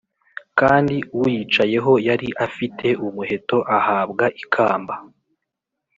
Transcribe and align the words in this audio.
,kandi 0.59 0.95
uyicayeho 1.19 1.91
yari 2.07 2.27
afite 2.45 2.87
umuheto 3.05 3.57
ahabwa 3.77 4.25
ikamba, 4.43 4.93